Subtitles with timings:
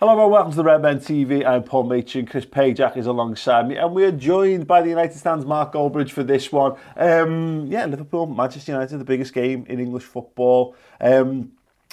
[0.00, 1.44] Hello and welcome to the Red Men TV.
[1.44, 2.24] I'm Paul Machin.
[2.24, 6.12] Chris Pajak is alongside me, and we are joined by the United Stands Mark Goldbridge
[6.12, 6.76] for this one.
[6.96, 10.76] Um, yeah, Liverpool, Manchester United, the biggest game in English football.
[11.00, 11.50] Um,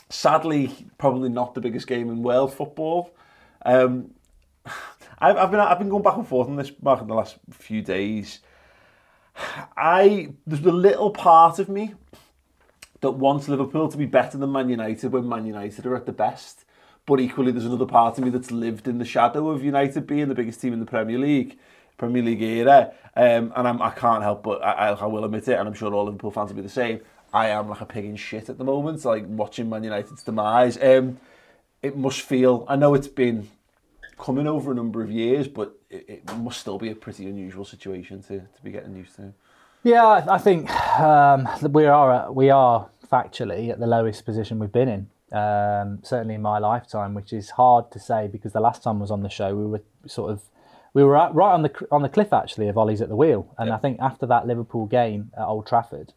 [0.09, 3.11] sadly, probably not the biggest game in world football.
[3.65, 4.11] Um,
[5.17, 7.37] I've, I've been I've been going back and forth on this Mark in the last
[7.49, 8.37] few days.
[9.75, 11.95] I there's a little part of me
[13.01, 16.13] that wants Liverpool to be better than Man United when Man United are at the
[16.13, 16.65] best.
[17.05, 20.27] But equally, there's another part of me that's lived in the shadow of United being
[20.27, 21.57] the biggest team in the Premier League,
[21.97, 22.93] Premier League era.
[23.15, 25.93] Um, and I'm, I can't help but, I, I will admit it, and I'm sure
[25.93, 27.01] all Liverpool fans will be the same.
[27.33, 30.81] I am like a pig in shit at the moment, like watching Man United's demise.
[30.81, 31.19] Um,
[31.81, 33.49] it must feel, I know it's been
[34.17, 37.65] coming over a number of years, but it, it must still be a pretty unusual
[37.65, 39.33] situation to, to be getting used to.
[39.83, 44.89] Yeah, I think um, we are we are factually at the lowest position we've been
[44.89, 45.09] in.
[45.31, 49.01] Um, certainly in my lifetime, which is hard to say because the last time I
[49.01, 50.43] was on the show, we were sort of
[50.93, 53.53] we were at, right on the on the cliff actually of Ole's at the wheel,
[53.57, 56.13] and I think after that Liverpool game at Old Trafford,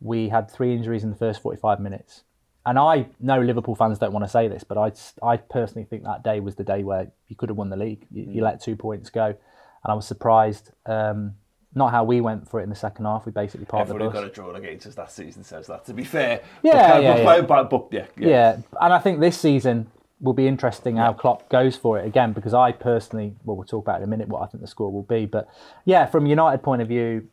[0.00, 2.22] we had three injuries in the first forty five minutes.
[2.66, 4.92] And I know Liverpool fans don't want to say this, but I
[5.26, 8.06] I personally think that day was the day where you could have won the league.
[8.12, 9.36] You, you let two points go, and
[9.84, 10.70] I was surprised.
[10.84, 11.34] Um,
[11.74, 13.26] not how we went for it in the second half.
[13.26, 14.22] We basically parked Everyone the bus.
[14.22, 16.40] got a draw against us that season says that, to be fair.
[16.62, 17.24] Yeah, but, yeah, of- yeah.
[17.42, 18.28] but, but, but, yeah, yeah.
[18.28, 22.32] Yeah, and I think this season will be interesting how Klopp goes for it again
[22.32, 24.66] because I personally, well, we'll talk about it in a minute what I think the
[24.68, 25.48] score will be, but
[25.84, 27.28] yeah, from United point of view,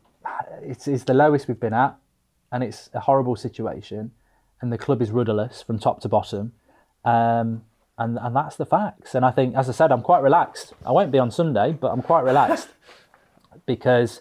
[0.62, 1.96] it's, it's the lowest we've been at,
[2.52, 4.12] and it's a horrible situation,
[4.62, 6.52] and the club is rudderless from top to bottom,
[7.04, 7.62] um,
[7.98, 9.14] and and that's the facts.
[9.14, 10.72] And I think, as I said, I'm quite relaxed.
[10.86, 12.68] I won't be on Sunday, but I'm quite relaxed
[13.66, 14.20] because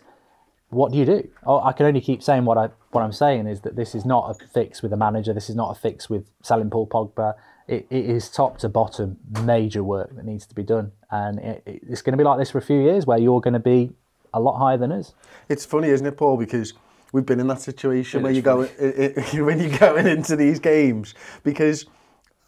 [0.69, 1.27] what do you do?
[1.45, 4.05] Oh, I can only keep saying what I what I'm saying is that this is
[4.05, 5.33] not a fix with a manager.
[5.33, 7.35] This is not a fix with selling Paul Pogba.
[7.67, 11.63] It, it is top to bottom major work that needs to be done, and it,
[11.65, 13.59] it- it's going to be like this for a few years, where you're going to
[13.59, 13.91] be
[14.33, 15.13] a lot higher than us.
[15.49, 16.37] It's funny, isn't it, Paul?
[16.37, 16.73] Because
[17.11, 18.63] we've been in that situation It where you go
[19.45, 21.13] when you're going into these games
[21.43, 21.85] because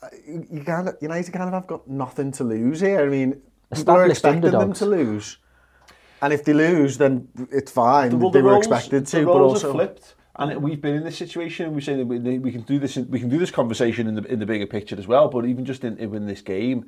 [0.04, 3.02] uh, you of United kind of have got nothing to lose here.
[3.02, 3.42] I mean,
[3.72, 5.38] Established expecting them to lose,
[6.22, 8.10] And if they lose, then it's fine.
[8.10, 10.16] The, well, they the were roles, expected to, but also flipped.
[10.36, 12.96] And we've been in this situation, we say that we, we can do this.
[12.96, 15.28] We can do this conversation in the in the bigger picture as well.
[15.28, 16.86] But even just in in this game,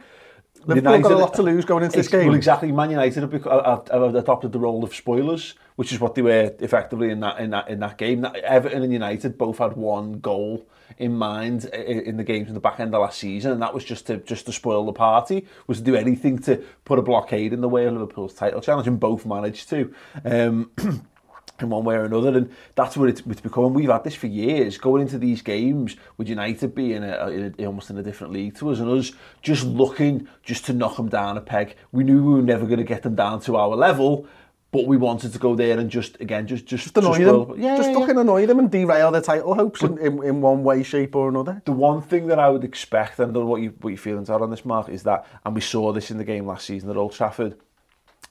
[0.65, 2.27] Liverpool got a lot to lose going into this game.
[2.27, 2.71] Well, exactly.
[2.71, 6.53] Man United have, have, have adopted the role of spoilers, which is what they were
[6.59, 8.25] effectively in that in that in that game.
[8.43, 10.67] Everton and United both had one goal
[10.97, 13.83] in mind in the games in the back end of last season, and that was
[13.83, 17.53] just to just to spoil the party, was to do anything to put a blockade
[17.53, 19.93] in the way of Liverpool's title challenge, and both managed to.
[20.25, 20.71] Um,
[21.61, 23.73] in one way or another, and that's what it's, it's become.
[23.73, 27.65] We've had this for years, going into these games with United being a, in a,
[27.65, 31.09] almost in a different league to us, and us just looking just to knock them
[31.09, 31.75] down a peg.
[31.91, 34.27] We knew we were never going to get them down to our level,
[34.71, 37.61] but we wanted to go there and just again just just just annoy just them.
[37.61, 40.63] Yeah, just yeah, fucking annoy them and derail their title hopes in, in, in one
[40.63, 41.61] way, shape or another.
[41.65, 43.97] The one thing that I would expect, and I don't know what you what your
[43.97, 46.65] feelings are on this, Mark, is that, and we saw this in the game last
[46.65, 47.57] season at Old Trafford.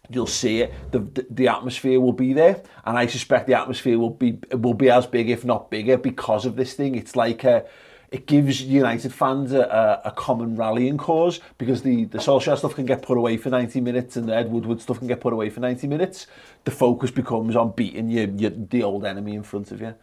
[0.09, 0.73] You'll see it.
[0.91, 4.75] The, the the atmosphere will be there, and I suspect the atmosphere will be will
[4.75, 6.95] be as big, if not bigger, because of this thing.
[6.95, 7.67] It's like a
[8.11, 12.85] it gives United fans a, a, common rallying cause because the the Solskjaer stuff can
[12.85, 15.49] get put away for 90 minutes, and the Ed Woodward stuff can get put away
[15.49, 16.27] for 90 minutes.
[16.65, 19.95] The focus becomes on beating the old enemy in front of you.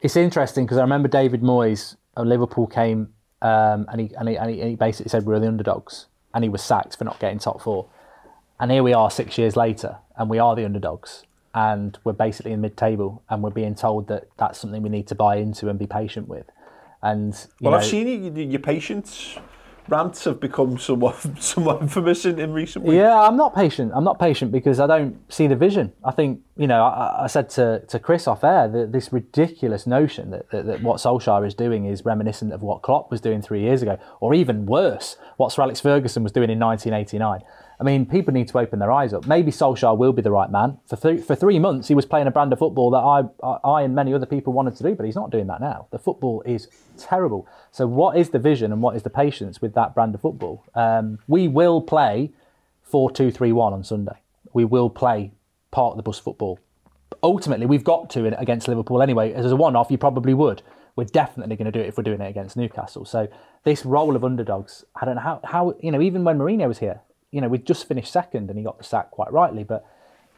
[0.00, 3.12] It's interesting because I remember David Moyes of Liverpool came
[3.42, 6.62] um, and, he, and, he, and he basically said We're the underdogs, and he was
[6.62, 7.88] sacked for not getting top four.
[8.60, 12.52] And here we are six years later, and we are the underdogs, and we're basically
[12.52, 15.78] in mid-table, and we're being told that that's something we need to buy into and
[15.78, 16.46] be patient with.
[17.02, 19.36] And you Well, know, I've seen you, you- your patience
[19.88, 22.96] rants have become somewhat somewhat infamous in, in recent weeks.
[22.96, 23.92] Yeah, I'm not patient.
[23.94, 25.92] I'm not patient because I don't see the vision.
[26.04, 29.86] I think, you know, I, I said to, to Chris off air that this ridiculous
[29.86, 33.40] notion that, that, that what Solskjaer is doing is reminiscent of what Klopp was doing
[33.40, 37.42] three years ago, or even worse, what Sir Alex Ferguson was doing in 1989.
[37.80, 39.24] I mean, people need to open their eyes up.
[39.28, 40.78] Maybe Solskjaer will be the right man.
[40.88, 43.78] For, th- for three months, he was playing a brand of football that I, I,
[43.78, 45.86] I and many other people wanted to do, but he's not doing that now.
[45.92, 46.66] The football is
[46.98, 47.46] terrible.
[47.70, 50.64] So, what is the vision and what is the patience with that brand of football?
[50.74, 52.32] Um, we will play
[52.82, 54.16] 4 2 3 1 on Sunday.
[54.52, 55.30] We will play
[55.70, 56.58] part of the bus football.
[57.22, 59.32] Ultimately, we've got to in- against Liverpool anyway.
[59.32, 60.62] As a one off, you probably would.
[60.96, 63.04] We're definitely going to do it if we're doing it against Newcastle.
[63.04, 63.28] So,
[63.64, 66.78] this role of underdogs, I don't know how, how you know, even when Mourinho was
[66.78, 67.00] here,
[67.30, 69.86] you know, we just finished second and he got the sack quite rightly, but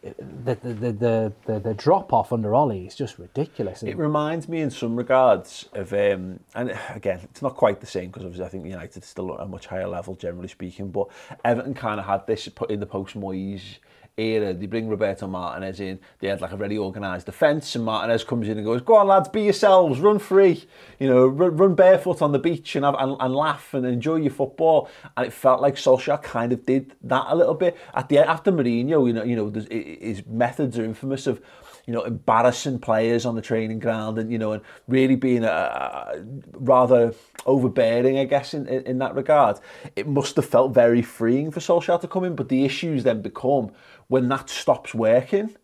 [0.02, 3.82] the, the, the, the, the, the drop off under Ole is just ridiculous.
[3.82, 8.06] It reminds me in some regards of, um, and again, it's not quite the same
[8.06, 11.08] because obviously I think United is still at a much higher level, generally speaking, but
[11.44, 13.78] Everton kind of had this put in the post-Moyes
[14.16, 14.52] era.
[14.52, 18.48] They bring Roberto Martinez in, they had like a very organised defence, and Martinez comes
[18.48, 20.64] in and goes, go on lads, be yourselves, run free,
[20.98, 24.16] you know, run, run barefoot on the beach and, have, and, and laugh and enjoy
[24.16, 24.88] your football.
[25.16, 27.76] And it felt like Solskjaer kind of did that a little bit.
[27.94, 31.40] At the After Mourinho, you know, you know his methods are infamous of,
[31.86, 35.48] you know, embarrassing players on the training ground and, you know, and really being a,
[35.48, 37.14] a rather
[37.46, 39.58] overbearing, I guess, in, in, in that regard.
[39.96, 43.22] It must have felt very freeing for Solskjaer to come in, but the issues then
[43.22, 43.72] become
[44.10, 45.54] when that stops working,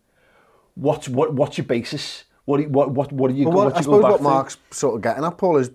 [0.75, 2.23] what's, what, what's your basis?
[2.45, 4.01] What, you- what, what, what are you, But go- what, what I you suppose go
[4.03, 4.23] back what to?
[4.23, 5.71] Mark's sort of getting at, Paul, is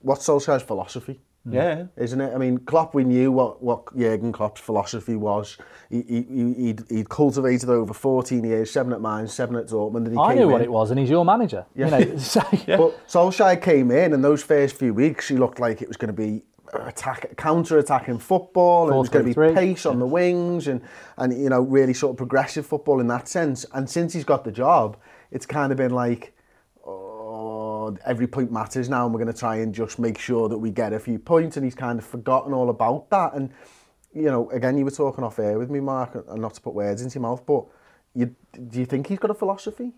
[0.00, 1.20] what's Solskjaer's philosophy?
[1.48, 1.54] Mm.
[1.54, 1.84] Yeah.
[1.96, 2.34] Isn't it?
[2.34, 5.56] I mean, Klopp, we knew what, what Jurgen Klopp's philosophy was.
[5.88, 10.04] He, he, he- he'd, he'd cultivated over 14 years, seven at Mainz, seven at Dortmund,
[10.06, 11.64] and he I came knew what it was, and he's your manager.
[11.74, 15.80] You know, so, But Solskjaer came in, and those first few weeks, he looked like
[15.80, 19.54] it was going to be attack, counter-attacking football, and it was going to be 4-3-3.
[19.54, 20.80] pace on the wings, and
[21.16, 23.66] and you know really sort of progressive football in that sense.
[23.72, 24.96] And since he's got the job,
[25.30, 26.34] it's kind of been like.
[26.84, 30.58] Oh, every point matters now, and we're going to try and just make sure that
[30.58, 31.56] we get a few points.
[31.56, 33.34] And he's kind of forgotten all about that.
[33.34, 33.50] And
[34.14, 36.74] you know, again, you were talking off air with me, Mark, and not to put
[36.74, 37.64] words into your mouth, but
[38.14, 38.34] you,
[38.68, 39.92] do you think he's got a philosophy?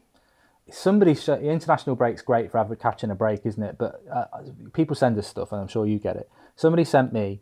[0.70, 3.76] Somebody sh- international break's great for having catching a break, isn't it?
[3.78, 4.24] But uh,
[4.72, 6.28] people send us stuff, and I'm sure you get it.
[6.56, 7.40] Somebody sent me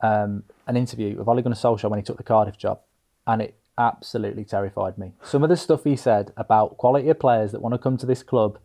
[0.00, 2.80] um, an interview of Ole Gunnar Solskjaer when he took the Cardiff job,
[3.26, 5.12] and it absolutely terrified me.
[5.22, 8.06] Some of the stuff he said about quality of players that want to come to
[8.06, 8.58] this club,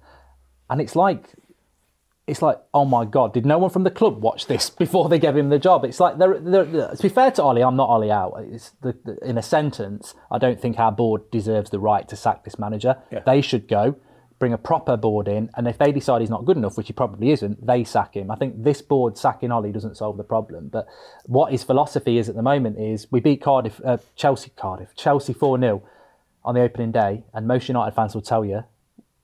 [0.69, 1.29] and it's like.
[2.27, 5.19] It's like, oh my God, did no one from the club watch this before they
[5.19, 5.85] gave him the job?
[5.85, 8.43] It's like, they're, they're, to be fair to Ole, I'm not Ole out.
[8.51, 12.15] It's the, the, in a sentence, I don't think our board deserves the right to
[12.15, 12.97] sack this manager.
[13.25, 13.97] They should go,
[14.39, 16.93] bring a proper board in, and if they decide he's not good enough, which he
[16.93, 18.31] probably isn't, they sack him.
[18.31, 20.69] I think this board sacking Ole doesn't solve the problem.
[20.69, 20.87] But
[21.25, 25.33] what his philosophy is at the moment is we beat Cardiff, uh, Chelsea, Cardiff, Chelsea
[25.33, 25.83] 4 0
[26.43, 28.63] on the opening day, and most United fans will tell you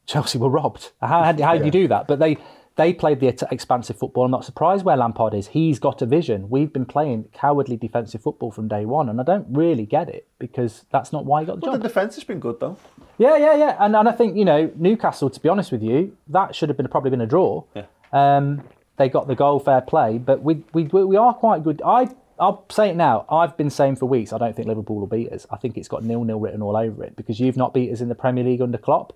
[0.05, 0.91] Chelsea were robbed.
[1.01, 2.07] How, how, how do you do that?
[2.07, 2.37] But they
[2.77, 4.25] they played the expansive football.
[4.25, 5.47] I'm not surprised where Lampard is.
[5.47, 6.49] He's got a vision.
[6.49, 10.25] We've been playing cowardly defensive football from day one, and I don't really get it
[10.39, 11.81] because that's not why he got the But job.
[11.81, 12.77] the defence has been good though.
[13.17, 13.77] Yeah, yeah, yeah.
[13.79, 16.77] And, and I think, you know, Newcastle, to be honest with you, that should have
[16.77, 17.63] been probably been a draw.
[17.75, 17.85] Yeah.
[18.13, 18.63] Um,
[18.97, 21.81] they got the goal fair play, but we, we, we are quite good.
[21.85, 22.07] I,
[22.39, 23.25] I'll say it now.
[23.29, 25.45] I've been saying for weeks, I don't think Liverpool will beat us.
[25.51, 28.09] I think it's got nil-nil written all over it because you've not beat us in
[28.09, 29.13] the Premier League under Klopp.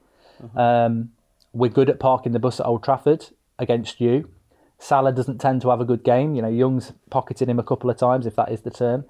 [0.55, 1.11] Um,
[1.53, 4.29] we're good at parking the bus at Old Trafford against you.
[4.77, 6.35] Salah doesn't tend to have a good game.
[6.35, 9.05] You know, Young's pocketed him a couple of times, if that is the term.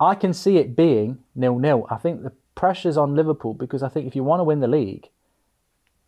[0.00, 1.86] I can see it being nil-nil.
[1.88, 4.68] I think the pressure's on Liverpool because I think if you want to win the
[4.68, 5.08] league,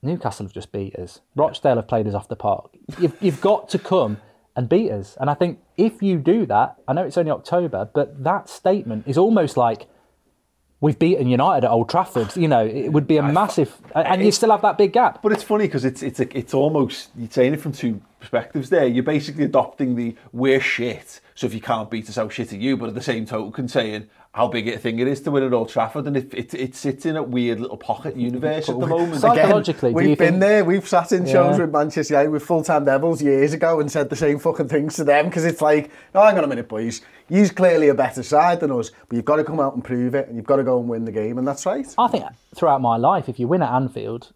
[0.03, 1.21] Newcastle have just beat us.
[1.35, 2.71] Rochdale have played us off the park.
[2.99, 4.19] You've, you've got to come
[4.55, 5.17] and beat us.
[5.21, 9.07] And I think if you do that, I know it's only October, but that statement
[9.07, 9.87] is almost like
[10.81, 12.37] we've beaten United at Old Trafford.
[12.37, 15.23] You know, it would be a massive, and you still have that big gap.
[15.23, 18.71] But it's funny because it's it's a, it's almost you're saying it from two perspectives.
[18.71, 21.21] There, you're basically adopting the we're shit.
[21.35, 22.77] So if you can't beat us, how shit are you?
[22.77, 25.55] But at the same token, saying how big a thing it is to win at
[25.55, 28.87] Old Trafford, and it it, it sits in a weird little pocket universe at the
[28.87, 29.19] moment.
[29.23, 30.63] Psychologically, do we've been think- there.
[30.63, 31.65] We've sat in shows Yeah.
[31.65, 35.05] with Manchester United with full-time Devils years ago and said the same fucking things to
[35.05, 37.01] them because it's like, oh, hang on a minute, boys.
[37.31, 40.15] You're clearly a better side than us, but you've got to come out and prove
[40.15, 41.87] it, and you've got to go and win the game, and that's right.
[41.97, 42.25] I think
[42.55, 44.33] throughout my life, if you win at Anfield,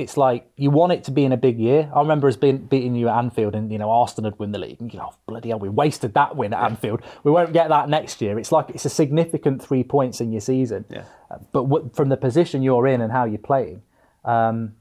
[0.00, 1.90] it's like you want it to be in a big year.
[1.94, 4.58] I remember us being beating you at Anfield, and you know Arsenal had win the
[4.58, 4.80] league.
[4.80, 7.02] And you know, oh, bloody hell, we wasted that win at Anfield.
[7.22, 8.38] We won't get that next year.
[8.38, 10.84] It's like it's a significant three points in your season.
[10.90, 11.04] Yeah.
[11.30, 13.82] Uh, But what, from the position you're in and how you're playing,
[14.24, 14.74] um,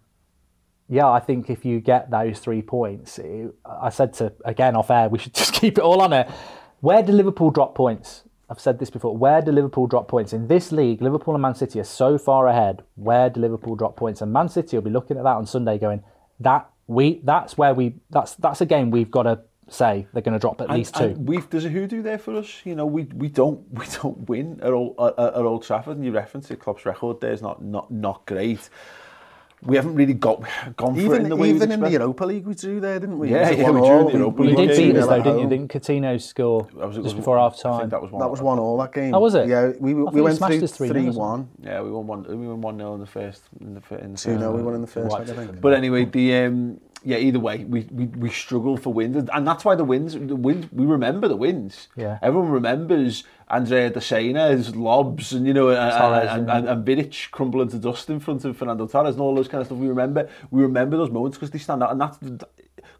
[0.88, 4.90] yeah, I think if you get those three points, it, I said to again off
[4.90, 6.30] air, we should just keep it all on it.
[6.82, 8.24] Where do Liverpool drop points?
[8.50, 9.16] I've said this before.
[9.16, 11.02] Where do Liverpool drop points in this league?
[11.02, 12.82] Liverpool and Man City are so far ahead.
[12.96, 14.22] Where do Liverpool drop points?
[14.22, 16.04] And Man City will be looking at that on Sunday, going,
[16.40, 20.34] "That we, that's where we, that's that's a game we've got to say they're going
[20.34, 22.62] to drop at And- least two." we've there's a hoodoo there for us.
[22.66, 25.98] You know, we we don't we don't win at all at, at Old Trafford.
[25.98, 28.70] And you reference it, Klopp's record there is not not not great.
[29.62, 30.42] We haven't really got
[30.78, 31.90] gone for it Even, in the way even in the.
[31.90, 33.30] Europa League we drew there, didn't we?
[33.30, 35.22] Yeah, Was yeah, we drew in the Europa you League did game, beat us though,
[35.22, 35.50] didn't you?
[35.50, 37.90] Didn't Coutinho score was- just was- before half time?
[37.90, 38.20] that was one.
[38.22, 39.14] That was one all that game.
[39.14, 39.48] Oh, was it?
[39.48, 41.50] Yeah, we, I we went through us 3-0 or three one.
[41.62, 42.24] Yeah, we won one.
[42.24, 43.44] We won one 0 in the first.
[43.60, 44.40] In the, fir- in the Two first.
[44.40, 45.30] 0 we won in the first Right.
[45.30, 45.60] I think.
[45.60, 49.30] But anyway, the um, yeah, either way, we, we, we struggle for wins.
[49.34, 51.88] And that's why the wins, the wins we remember the wins.
[51.96, 52.20] Yeah.
[52.22, 57.70] Everyone remembers Andrea Desena's lobs and, you know, Torres, and, and, and, and Vidic crumbling
[57.70, 59.78] to dust in front of Fernando Torres and all those kind of stuff.
[59.78, 61.92] We remember, we remember those moments because they stand out.
[61.92, 62.18] And that's,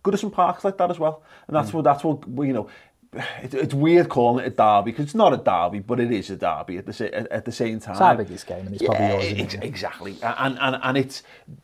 [0.04, 1.24] Goodison Park's like that as well.
[1.48, 1.76] And that's mm.
[1.76, 2.70] what, that's what, you know,
[3.14, 6.30] It, it's weird calling it a derby because it's not a derby, but it is
[6.30, 7.94] a derby at the at, at the same time.
[7.94, 9.64] It's our biggest game, and it's probably yours, isn't ex- it?
[9.64, 11.24] Exactly, and and and it's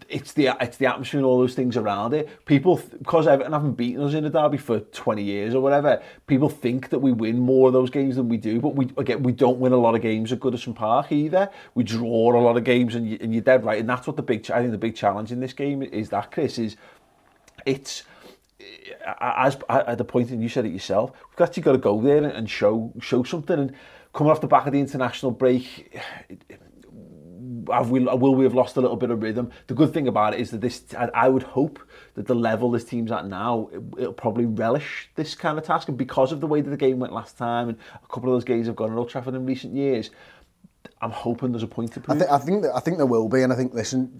[0.09, 2.45] it's the it's the atmosphere and all those things around it.
[2.45, 6.49] People, because Everton haven't beaten us in a derby for twenty years or whatever, people
[6.49, 8.59] think that we win more of those games than we do.
[8.59, 11.49] But we again, we don't win a lot of games at Goodison Park either.
[11.75, 13.79] We draw a lot of games, and, you, and you're dead right.
[13.79, 16.31] And that's what the big I think the big challenge in this game is that
[16.31, 16.75] Chris is
[17.65, 18.03] it's
[19.19, 22.23] as at the point, and you said it yourself, we've actually got to go there
[22.23, 23.59] and show show something.
[23.59, 23.73] And
[24.13, 25.93] coming off the back of the international break,
[27.71, 29.51] have we will we have lost a little bit of rhythm?
[29.67, 31.79] The good thing about it is that this I would hope
[32.15, 35.89] that the level this team's at now it, it'll probably relish this kind of task.
[35.89, 38.35] And because of the way that the game went last time and a couple of
[38.35, 40.09] those games have gone at Old Trafford in recent years
[41.01, 42.21] I'm hoping there's a point to prove.
[42.21, 43.41] I, I think that, I think there will be.
[43.41, 44.19] And I think listen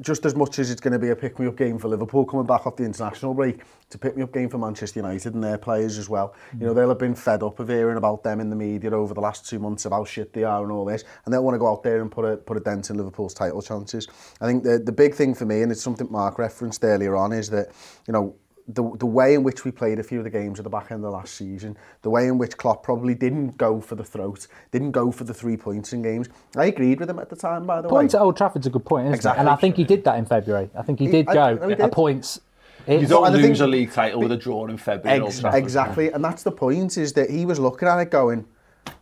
[0.00, 2.66] just as much as it's going to be a pick-me-up game for Liverpool coming back
[2.66, 6.08] off the international break, it's a pick-me-up game for Manchester United and their players as
[6.08, 6.34] well.
[6.52, 6.60] Mm.
[6.60, 9.14] You know, they'll have been fed up of hearing about them in the media over
[9.14, 11.58] the last two months, about shit they are and all this, and they'll want to
[11.58, 14.08] go out there and put a, put a dent in Liverpool's title chances.
[14.40, 17.32] I think the, the big thing for me, and it's something Mark referenced earlier on,
[17.32, 17.68] is that,
[18.06, 18.34] you know,
[18.68, 20.90] the, the way in which we played a few of the games at the back
[20.90, 24.04] end of the last season, the way in which Klopp probably didn't go for the
[24.04, 26.28] throat, didn't go for the three points in games.
[26.56, 28.18] I agreed with him at the time, by the Point way.
[28.18, 29.38] at Old Trafford's a good point, isn't Exactly.
[29.38, 29.40] it?
[29.40, 30.68] And I think he did that in February.
[30.76, 31.92] I think he He- did I- go no, he at did.
[31.92, 32.40] points.
[32.86, 35.26] you don't and I lose think- a league title with a draw in February.
[35.26, 35.58] Ex- Trafford.
[35.62, 38.44] exactly, and that's the point, is that he was looking at it going,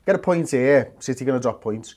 [0.06, 1.94] get a point here, City going to drop points.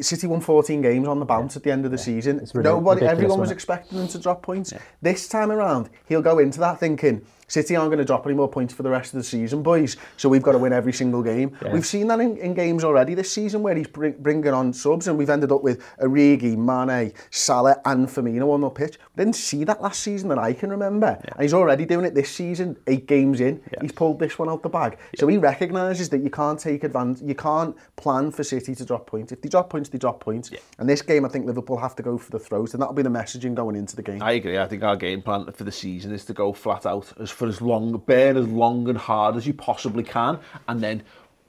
[0.00, 2.40] City won 14 games on the bounce at the end of the season.
[2.40, 4.72] It's Nobody, ridiculous, everyone was expecting them to drop points.
[5.02, 8.48] This time around, he'll go into that thinking, City aren't going to drop any more
[8.48, 9.96] points for the rest of the season, boys.
[10.16, 11.56] So we've got to win every single game.
[11.60, 11.72] Yeah.
[11.72, 15.08] We've seen that in, in games already this season where he's bring, bringing on subs,
[15.08, 18.98] and we've ended up with Origi, Mane, Salah, and Firmino on the pitch.
[19.16, 22.14] We didn't see that last season that I can remember, and he's already doing it
[22.14, 22.76] this season.
[22.86, 24.98] Eight games in, he's pulled this one out the bag.
[25.16, 29.08] So he recognises that you can't take advantage, you can't plan for City to drop
[29.08, 29.32] points.
[29.32, 30.52] If they drop points, they drop points.
[30.78, 33.02] And this game, I think Liverpool have to go for the throat, and that'll be
[33.02, 34.22] the messaging going into the game.
[34.22, 34.56] I agree.
[34.56, 37.48] I think our game plan for the season is to go flat out as for
[37.48, 41.02] as long, burn as long and hard as you possibly can, and then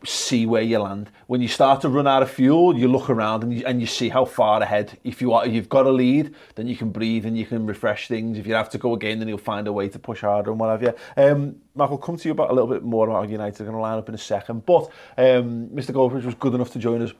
[0.05, 1.11] see where you land.
[1.27, 3.87] When you start to run out of fuel, you look around and you, and you
[3.87, 4.97] see how far ahead.
[5.03, 7.65] If you are, if you've got a lead, then you can breathe and you can
[7.65, 8.37] refresh things.
[8.37, 10.59] If you have to go again, then you'll find a way to push harder and
[10.61, 10.93] what have you.
[11.21, 13.57] Um, Mark, we'll come to you about a little bit more about United.
[13.57, 14.65] going to line up in a second.
[14.65, 14.85] But
[15.17, 17.11] um, Mr Goldbridge was good enough to join us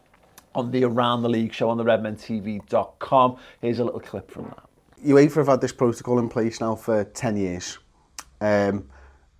[0.56, 3.38] on the Around the League show on the redmentv.com.
[3.60, 4.64] Here's a little clip from that.
[5.06, 7.80] UEFA have had this protocol in place now for 10 years.
[8.42, 8.90] Um,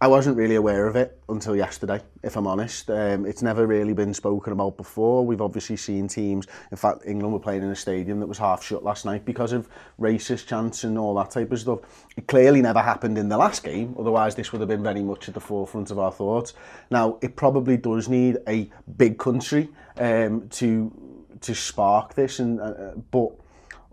[0.04, 2.90] I wasn't really aware of it until yesterday, if I'm honest.
[2.90, 5.24] Um, it's never really been spoken about before.
[5.24, 8.64] We've obviously seen teams, in fact, England were playing in a stadium that was half
[8.64, 11.82] shut last night because of racist chants and all that type of stuff.
[12.18, 15.28] It clearly never happened in the last game, otherwise this would have been very much
[15.28, 16.56] at the forefront of our thoughts.
[16.90, 20.92] Now, it probably does need a big country um, to
[21.42, 23.32] to spark this, and uh, but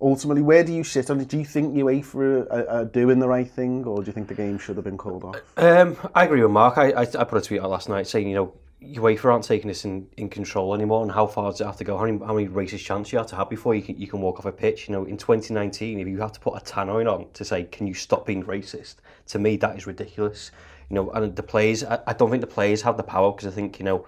[0.00, 1.28] ultimately, where do you sit on it?
[1.28, 4.35] Do you think UEFA are, are, doing the right thing, or do you think the
[4.35, 5.37] game should have been called off?
[5.57, 6.78] Um, I agree with Mark.
[6.78, 8.52] I, I, I put a tweet out last night saying, you know,
[8.83, 11.85] UEFA aren't taking this in, in control anymore, and how far does it have to
[11.85, 11.99] go?
[11.99, 14.21] How many, how many racist chants you have to have before you can you can
[14.21, 14.88] walk off a pitch?
[14.88, 17.87] You know, in 2019, if you have to put a tannoy on to say, can
[17.87, 18.97] you stop being racist?
[19.28, 20.52] To me, that is ridiculous.
[20.90, 23.49] You know, and the players, I, I don't think the players have the power because
[23.49, 24.07] I think, you know,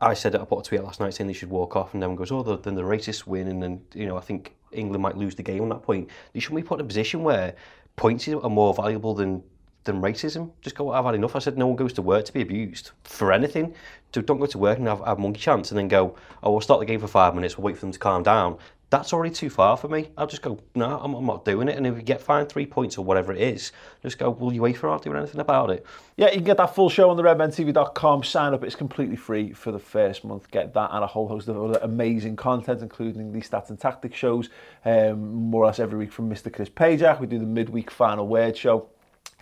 [0.00, 2.16] I, said I put a tweet last night saying they should walk off, and everyone
[2.16, 5.16] goes, oh, the, then the racists win, and then, you know, I think England might
[5.16, 6.08] lose the game on that point.
[6.32, 7.54] They shouldn't be put in a position where
[7.96, 9.42] points are more valuable than
[9.86, 10.50] than racism.
[10.60, 11.34] Just go, I've had enough.
[11.34, 13.74] I said no one goes to work to be abused for anything.
[14.12, 16.60] So don't go to work and have, have monkey chance and then go, oh, we'll
[16.60, 18.58] start the game for five minutes, we'll wait for them to calm down.
[18.88, 20.10] That's already too far for me.
[20.16, 21.76] I'll just go, no, I'm, I'm not doing it.
[21.76, 24.84] And if we get fined three points or whatever it is, just go, well, UEFA
[24.84, 25.84] aren't doing anything about it.
[26.16, 28.22] Yeah, you can get that full show on the redmentv.com.
[28.22, 30.48] Sign up, it's completely free for the first month.
[30.52, 34.16] Get that and a whole host of other amazing content, including the stats and tactics
[34.16, 34.50] shows,
[34.84, 36.52] um, more or less every week from Mr.
[36.52, 37.18] Chris Pajak.
[37.18, 38.88] We do the midweek final word show,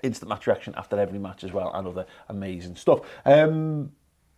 [0.02, 3.00] instant match reaction after every match as well, and other amazing stuff.
[3.26, 3.92] Um,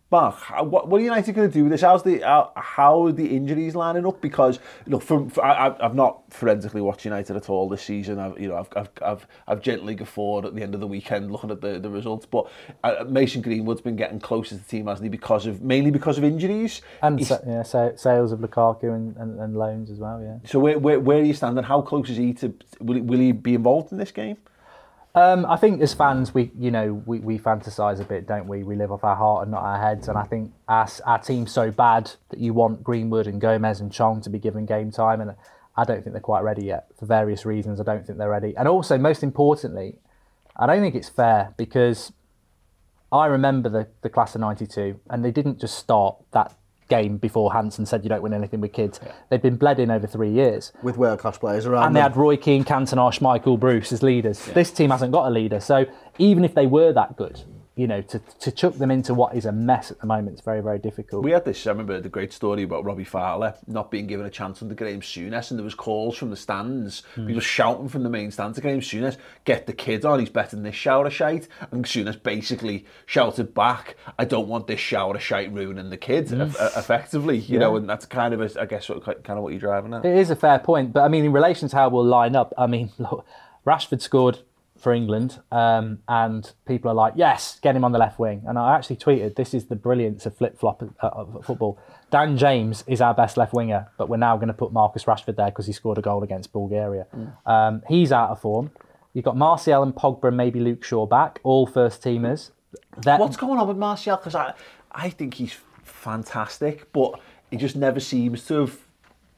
[0.09, 1.81] Mark, how, what, what are United going to do with this?
[1.81, 4.21] How's the how, how are the injuries lining up?
[4.21, 8.17] Because look, from, for, I, I've not forensically watched United at all this season.
[8.17, 11.29] I've you know I've I've I've, I've gently guffawed at the end of the weekend
[11.29, 12.25] looking at the, the results.
[12.25, 12.49] But
[12.85, 15.09] uh, Mason Greenwood's been getting closer to the team, hasn't he?
[15.09, 19.57] Because of mainly because of injuries and He's, yeah, sales of Lukaku and, and, and
[19.57, 20.21] loans as well.
[20.21, 20.37] Yeah.
[20.49, 21.65] So where, where where are you standing?
[21.65, 24.37] How close is he to will, will he be involved in this game?
[25.17, 28.61] Um, I think as fans, we you know we, we fantasize a bit, don't we?
[28.61, 31.51] We live off our heart and not our heads, and I think our our team's
[31.51, 35.19] so bad that you want Greenwood and Gomes and Chong to be given game time,
[35.19, 35.33] and
[35.75, 37.81] I don't think they're quite ready yet for various reasons.
[37.81, 39.95] I don't think they're ready, and also most importantly,
[40.55, 42.13] I don't think it's fair because
[43.11, 46.55] I remember the the class of '92, and they didn't just start that
[46.87, 48.99] game before Hansen said you don't win anything with kids.
[49.29, 50.71] They've been bled in over three years.
[50.83, 54.43] With world class players around And they had Roy Keane, Cantona, Schmeichel, Bruce as leaders.
[54.45, 55.59] This team hasn't got a leader.
[55.59, 55.85] So
[56.17, 57.41] even if they were that good,
[57.77, 60.41] you know, to, to chuck them into what is a mess at the moment is
[60.41, 61.23] very, very difficult.
[61.23, 64.29] We had this, I remember the great story about Robbie Fowler not being given a
[64.29, 67.27] chance under Graham Souness and there was calls from the stands, Hmm.
[67.27, 70.55] people shouting from the main stand to Graham Souness, get the kid on, he's better
[70.55, 71.47] than this shower shite.
[71.71, 76.41] And Souness basically shouted back, I don't want this shower shite ruining the kid, Hmm.
[76.41, 77.59] eff- effectively, you Yeah.
[77.59, 80.03] know, and that's kind of, a, I guess, what, kind of what you're driving at.
[80.03, 82.53] It is a fair point, but I mean, in relation to how we'll line up,
[82.57, 83.23] I mean, look,
[83.65, 84.39] Rashford scored
[84.79, 88.57] for England, um, and people are like, "Yes, get him on the left wing." And
[88.59, 91.77] I actually tweeted, "This is the brilliance of flip flop uh, of football."
[92.11, 95.35] Dan James is our best left winger, but we're now going to put Marcus Rashford
[95.35, 97.05] there because he scored a goal against Bulgaria.
[97.45, 98.71] Um, he's out of form.
[99.13, 102.51] You've got Martial and Pogba and maybe Luke Shaw back, all first teamers.
[103.01, 104.15] That- What's going on with Martial?
[104.15, 104.53] Because I,
[104.91, 107.19] I think he's fantastic, but
[107.51, 108.77] he just never seems to have,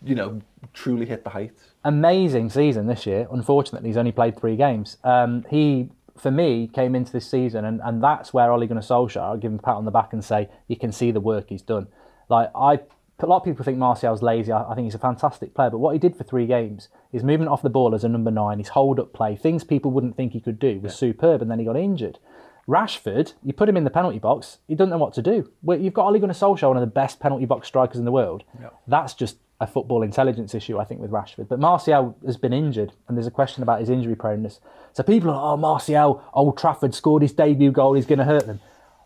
[0.04, 0.42] you know,
[0.74, 1.69] truly hit the heights.
[1.84, 3.28] Amazing season this year.
[3.32, 4.98] Unfortunately, he's only played three games.
[5.04, 9.22] Um, he, for me, came into this season, and, and that's where Ole Gunnar Solskjaer,
[9.22, 11.46] I'll give him a pat on the back and say, you can see the work
[11.50, 11.88] he's done.
[12.28, 12.80] Like, I,
[13.20, 14.52] a lot of people think Martial's lazy.
[14.52, 17.24] I, I think he's a fantastic player, but what he did for three games, his
[17.24, 20.16] movement off the ball as a number nine, his hold up play, things people wouldn't
[20.16, 22.20] think he could do, was superb, and then he got injured.
[22.68, 25.50] Rashford, you put him in the penalty box, he doesn't know what to do.
[25.64, 28.12] Well, You've got Ole Gunnar Solskjaer, one of the best penalty box strikers in the
[28.12, 28.44] world.
[28.88, 31.50] That's just a football intelligence issue, I think, with Rashford.
[31.50, 34.60] But Martial has been injured, and there's a question about his injury proneness.
[34.94, 38.46] So people are, oh, Martial, Old Trafford scored his debut goal, he's going to hurt
[38.48, 38.60] them.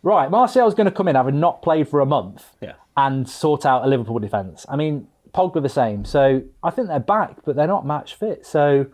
[0.04, 2.74] Right, Martial's going to come in having not played for a month Yeah.
[2.98, 4.66] and sort out a Liverpool defence.
[4.70, 6.06] I mean, Pogba the same.
[6.06, 8.46] So I think they're back, but they're not match fit.
[8.46, 8.86] So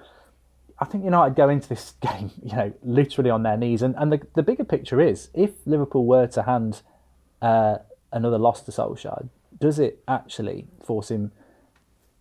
[0.79, 3.81] I think United go into this game, you know, literally on their knees.
[3.81, 6.83] And, and the, the bigger picture is if Liverpool were to hand
[7.41, 7.79] uh,
[8.13, 9.27] another loss to Solskjaer,
[9.59, 11.31] does it actually force him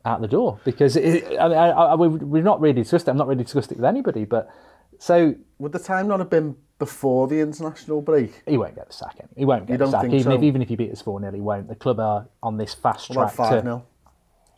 [0.08, 0.58] out the door?
[0.64, 3.10] Because it, I mean, I, I, we- we've not really discussed it.
[3.10, 4.24] I'm not really discussed it with anybody.
[4.24, 4.50] But
[4.98, 8.42] so Would the time not have been before the international break?
[8.46, 9.16] he won't get the sack.
[9.36, 10.04] He won't get You the sack.
[10.06, 10.32] Even so?
[10.32, 11.68] if even if he beat us 4 0, he won't.
[11.68, 13.84] The club are on this fast track 5 0?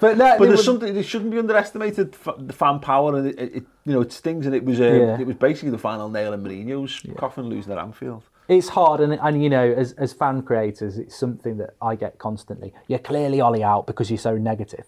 [0.02, 2.14] no, But there's would- something it shouldn't be underestimated.
[2.38, 5.18] The fan power and it, it, you know it stings and it was uh, Yeah.
[5.20, 8.22] it was basically the final nail in Mourinho's coffin losing at Anfield.
[8.48, 12.18] It's hard and, and you know as, as fan creators it's something that i get
[12.18, 12.72] constantly.
[12.88, 14.86] You're clearly Ole out because you're so negative.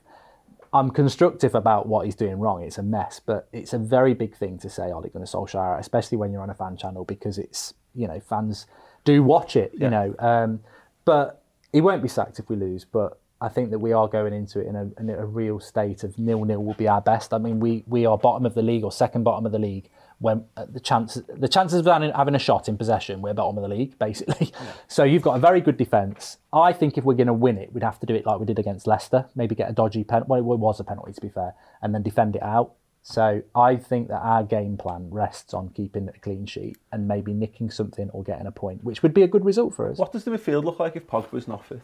[0.72, 2.62] I'm constructive about what he's doing wrong.
[2.62, 5.80] It's a mess but it's a very big thing to say Ole Gunnar Solskjaer out,
[5.80, 8.66] especially when you're on a fan channel because it's you know fans
[9.04, 10.60] do watch it you know um,
[11.04, 11.42] but
[11.72, 14.60] he won't be sacked if we lose but I think that we are going into
[14.60, 17.34] it in a, in a real state of nil nil will be our best.
[17.34, 19.90] I mean, we, we are bottom of the league or second bottom of the league
[20.18, 23.58] when uh, the chances the chances of having, having a shot in possession, we're bottom
[23.58, 24.52] of the league basically.
[24.88, 26.38] So you've got a very good defence.
[26.52, 28.46] I think if we're going to win it, we'd have to do it like we
[28.46, 29.26] did against Leicester.
[29.34, 30.28] Maybe get a dodgy penalty.
[30.42, 32.72] Well, it was a penalty to be fair, and then defend it out.
[33.02, 37.32] So I think that our game plan rests on keeping a clean sheet and maybe
[37.34, 39.96] nicking something or getting a point, which would be a good result for us.
[39.98, 41.82] What does the midfield look like if Pogba's not fit?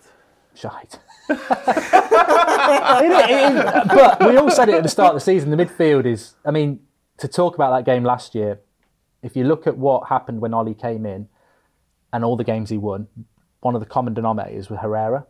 [0.55, 0.99] Shite.
[1.85, 5.51] It it is- but we all said it at the start of the season.
[5.51, 6.35] The midfield is.
[6.45, 6.81] I mean,
[7.23, 8.61] to talk about that game last year,
[9.23, 11.29] if you look at what happened when Ole came in,
[12.13, 13.07] and all the games he won,
[13.61, 15.25] one of the common denominators was Herrera.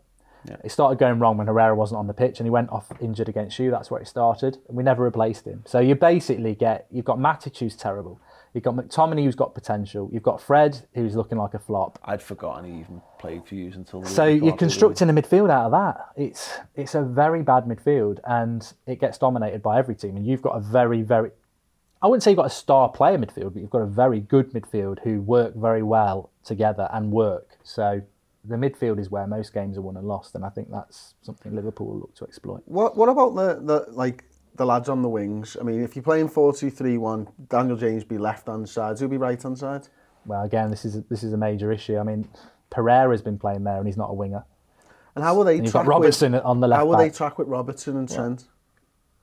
[0.65, 3.29] It started going wrong when Herrera wasn't on the pitch, and he went off injured
[3.29, 3.71] against you.
[3.71, 5.63] That's where it started, and we never replaced him.
[5.67, 8.21] So you basically get you've got Matic who's terrible,
[8.53, 12.23] you've got McTominay who's got potential, you've got Fred who's looking like a flop, I'd
[12.23, 14.01] forgotten he even played for you until.
[14.01, 16.09] the so you're constructing a midfield out of that.
[16.17, 20.17] It's it's a very bad midfield, and it gets dominated by every team.
[20.17, 21.31] And you've got a very very,
[22.03, 24.53] I wouldn't say you've got a star player midfield, but you've got a very good
[24.53, 27.59] midfield who work very well together and work.
[27.62, 28.03] So
[28.45, 31.55] the midfield is where most games are won and lost, and I think that's something
[31.55, 32.62] Liverpool will look to exploit.
[32.65, 34.25] What What about the, the like
[34.57, 35.57] the lads on the wings?
[35.61, 39.41] I mean, if you're playing 4-2-3-1, Daniel James be left hand side, who'll be right
[39.41, 39.87] hand side?
[40.27, 41.99] Well, again, this is this is a major issue.
[41.99, 42.29] I mean,
[42.71, 44.45] Pereira's been playing there, and he's not a winger.
[45.15, 46.97] And how will they And you've track got Robertson with, on the left How will
[46.97, 48.47] they track with Robertson and Trent?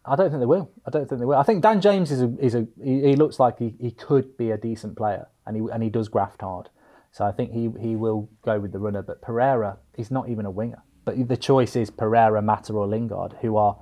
[0.06, 0.72] I don't think they will.
[0.86, 1.38] I don't think they will.
[1.38, 4.38] I think Dan James is a is a he, he looks like he, he could
[4.38, 6.70] be a decent player and he and he does graft hard.
[7.12, 9.02] So I think he he will go with the runner.
[9.02, 10.82] But Pereira, he's not even a winger.
[11.06, 13.78] But the choice is Pereira, Mata, or Lingard, who are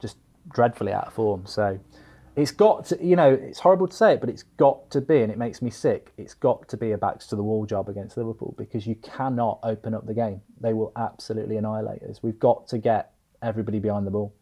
[0.00, 0.16] just
[0.52, 1.44] dreadfully out of form.
[1.44, 1.80] So
[2.36, 5.20] it's got to you know it's horrible to say it, but it's got to be,
[5.22, 6.12] and it makes me sick.
[6.16, 9.58] It's got to be a backs to the wall job against Liverpool because you cannot
[9.62, 10.40] open up the game.
[10.60, 12.22] They will absolutely annihilate us.
[12.22, 14.34] We've got to get everybody behind the ball.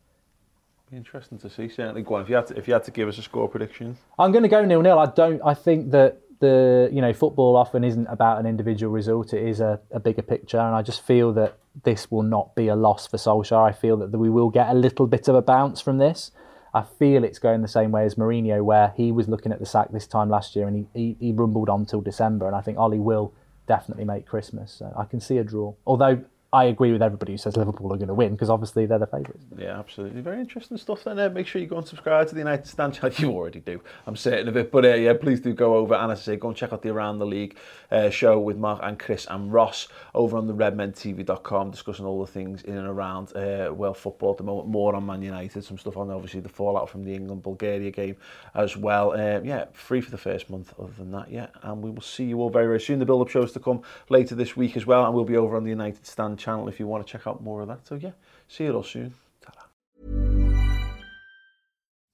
[0.90, 1.68] Be interesting to see.
[1.68, 2.22] Certainly, go on.
[2.22, 4.44] If you had to, if you had to give us a score prediction, I'm going
[4.44, 4.98] to go nil nil.
[4.98, 5.40] I don't.
[5.44, 9.34] I think that the you know football often isn't about an individual result.
[9.34, 12.68] It is a, a bigger picture, and I just feel that this will not be
[12.68, 13.68] a loss for Solskjaer.
[13.68, 16.30] I feel that we will get a little bit of a bounce from this.
[16.72, 19.66] I feel it's going the same way as Mourinho, where he was looking at the
[19.66, 22.46] sack this time last year, and he, he, he rumbled on till December.
[22.46, 23.32] And I think Ole will
[23.66, 24.72] definitely make Christmas.
[24.72, 25.74] So I can see a draw.
[25.86, 26.22] Although
[26.52, 29.06] I agree with everybody who says Liverpool are going to win because obviously they're the
[29.06, 29.44] favourites.
[29.58, 30.20] Yeah, absolutely.
[30.20, 31.18] Very interesting stuff then.
[31.18, 33.14] Uh, make sure you go and subscribe to the United Stand channel.
[33.18, 34.70] You already do, I'm certain of it.
[34.70, 36.82] But uh, yeah, please do go over and as I say, go and check out
[36.82, 37.56] the Around the League
[37.90, 42.30] uh, show with Mark and Chris and Ross over on the redmentv.com discussing all the
[42.30, 44.68] things in and around uh, well football at the moment.
[44.68, 48.16] More on Man United, some stuff on obviously the fallout from the England-Bulgaria game
[48.54, 49.12] as well.
[49.12, 51.48] Um, yeah, free for the first month other than that, yeah.
[51.62, 52.98] And we will see you all very, very soon.
[52.98, 55.64] The build-up shows to come later this week as well and we'll be over on
[55.64, 57.86] the United Stand channel if you want to check out more of that.
[57.86, 58.12] So yeah,
[58.48, 59.14] see you all soon.